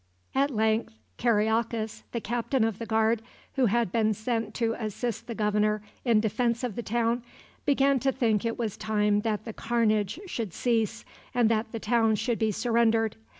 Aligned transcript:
At 0.33 0.49
length 0.49 0.95
Kariakas, 1.19 2.01
the 2.11 2.19
captain 2.21 2.63
of 2.63 2.79
the 2.79 2.87
guard, 2.87 3.21
who 3.53 3.67
had 3.67 3.91
been 3.91 4.15
sent 4.15 4.55
to 4.55 4.73
assist 4.79 5.27
the 5.27 5.35
governor 5.35 5.83
in 6.03 6.17
the 6.17 6.21
defense 6.21 6.63
of 6.63 6.75
the 6.75 6.81
town, 6.81 7.21
began 7.67 7.99
to 7.99 8.11
think 8.11 8.43
it 8.43 8.57
was 8.57 8.77
time 8.77 9.21
that 9.21 9.45
the 9.45 9.53
carnage 9.53 10.19
should 10.25 10.55
cease 10.55 11.05
and 11.35 11.49
that 11.49 11.71
the 11.71 11.79
town 11.79 12.15
should 12.15 12.39
be 12.39 12.51
surrendered. 12.51 13.15